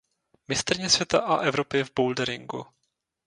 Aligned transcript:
Mistryně 0.47 0.89
světa 0.89 1.19
a 1.21 1.37
Evropy 1.37 1.83
v 1.83 1.91
boulderingu. 1.95 2.65